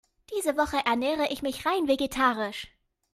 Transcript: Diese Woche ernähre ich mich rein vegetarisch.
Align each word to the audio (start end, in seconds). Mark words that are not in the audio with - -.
Diese 0.35 0.57
Woche 0.57 0.79
ernähre 0.83 1.31
ich 1.31 1.43
mich 1.43 1.63
rein 1.67 1.87
vegetarisch. 1.87 2.75